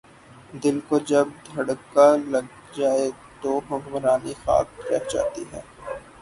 دل 0.63 0.77
کو 0.87 0.99
جب 1.09 1.27
دھڑکا 1.47 2.07
لگ 2.27 2.47
جائے 2.75 3.07
تو 3.41 3.51
حکمرانی 3.69 4.33
خاک 4.43 4.67
رہ 4.89 5.03
جاتی 5.11 5.43
ہے۔ 5.53 5.61